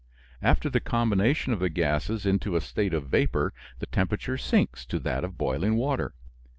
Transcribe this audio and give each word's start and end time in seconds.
After 0.41 0.67
the 0.67 0.79
combination 0.79 1.53
of 1.53 1.59
the 1.59 1.69
gases 1.69 2.25
into 2.25 2.55
a 2.55 2.61
state 2.61 2.91
of 2.91 3.05
vapor 3.09 3.53
the 3.77 3.85
temperature 3.85 4.35
sinks 4.35 4.83
to 4.87 4.97
that 4.97 5.23
of 5.23 5.37
boiling 5.37 5.75
water. 5.75 6.15